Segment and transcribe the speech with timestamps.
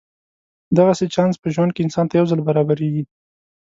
[0.77, 3.03] دغسې چانس په ژوند کې انسان ته یو ځل برابرېږي.